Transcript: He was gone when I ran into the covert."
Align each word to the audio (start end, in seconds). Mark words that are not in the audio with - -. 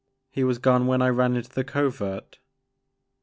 He 0.31 0.43
was 0.43 0.57
gone 0.57 0.87
when 0.87 1.03
I 1.03 1.09
ran 1.09 1.35
into 1.35 1.51
the 1.51 1.63
covert." 1.63 2.39